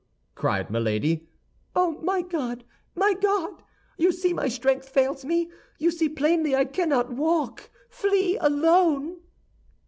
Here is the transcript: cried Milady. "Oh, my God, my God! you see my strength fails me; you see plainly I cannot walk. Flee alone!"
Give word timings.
cried 0.33 0.71
Milady. 0.71 1.27
"Oh, 1.75 1.91
my 2.01 2.23
God, 2.23 2.63
my 2.95 3.13
God! 3.13 3.61
you 3.99 4.11
see 4.11 4.33
my 4.33 4.47
strength 4.47 4.89
fails 4.89 5.23
me; 5.23 5.51
you 5.77 5.91
see 5.91 6.09
plainly 6.09 6.55
I 6.55 6.65
cannot 6.65 7.11
walk. 7.13 7.69
Flee 7.87 8.35
alone!" 8.39 9.17